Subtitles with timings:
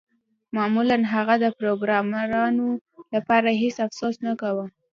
[0.55, 2.67] معمولاً هغه د پروګرامرانو
[3.13, 4.65] لپاره هیڅ افسوس نه کاوه